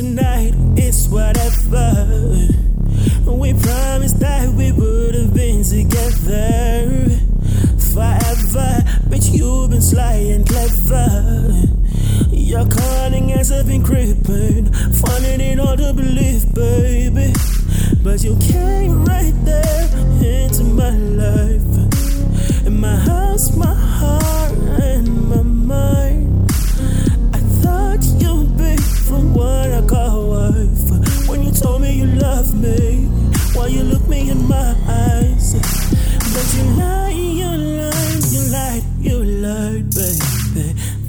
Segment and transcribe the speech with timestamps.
[0.00, 2.08] tonight, it's whatever.
[3.26, 6.88] We promised that we would have been together
[7.92, 11.52] forever, but you've been sly and clever.
[12.30, 17.34] Your cunning has been creeping, finding it hard to believe, baby.
[18.02, 18.79] But you came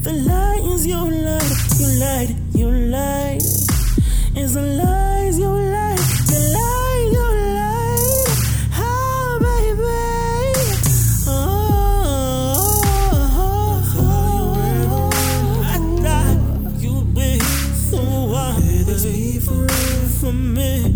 [0.03, 1.43] The lies you lied,
[1.79, 3.41] you lied, you lied.
[4.35, 8.29] It's the lies you lied, the lies you lied.
[8.79, 10.01] Oh, baby.
[11.27, 11.37] Oh,
[15.63, 16.37] I thought
[16.81, 17.37] you'd be
[17.91, 18.61] the one.
[18.85, 20.95] This be forever for me,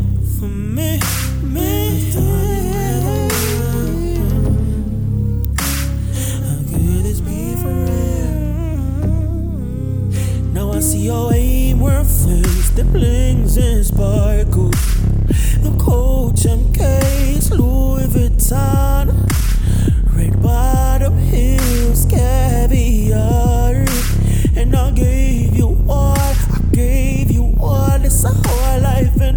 [10.95, 14.81] see your aim where face that blinks and sparkles.
[15.63, 19.07] The Coach MK's Louis Vuitton,
[20.16, 23.85] red bottom heels, caviar,
[24.55, 26.17] and I gave you all.
[26.17, 28.01] I gave you all.
[28.03, 29.35] It's a whole life and.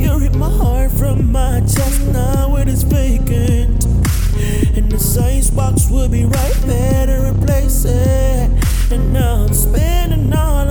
[0.00, 3.84] You ripped my heart from my chest, now it is vacant.
[4.76, 7.00] And the size box will be right there
[8.90, 10.69] tripping up, spending all